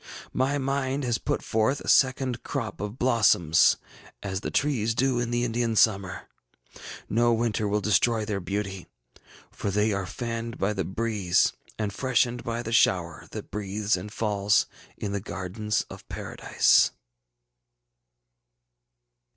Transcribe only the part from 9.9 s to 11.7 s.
are fanned by the breeze